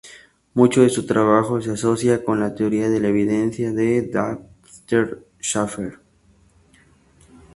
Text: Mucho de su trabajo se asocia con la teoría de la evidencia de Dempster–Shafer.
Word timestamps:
Mucho 0.55 0.81
de 0.81 0.89
su 0.89 1.05
trabajo 1.05 1.61
se 1.61 1.69
asocia 1.73 2.23
con 2.25 2.39
la 2.39 2.55
teoría 2.55 2.89
de 2.89 2.99
la 2.99 3.09
evidencia 3.09 3.71
de 3.71 4.01
Dempster–Shafer. 4.01 5.99